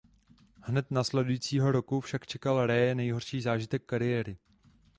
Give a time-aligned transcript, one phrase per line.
[0.61, 4.37] Hned následujícího roku však čekal Raye nejhorší zážitek kariéry.